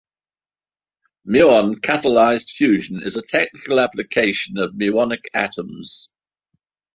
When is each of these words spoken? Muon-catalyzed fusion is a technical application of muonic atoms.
Muon-catalyzed 1.27 2.49
fusion 2.49 3.03
is 3.03 3.15
a 3.15 3.21
technical 3.21 3.79
application 3.79 4.57
of 4.57 4.71
muonic 4.73 5.25
atoms. 5.35 6.09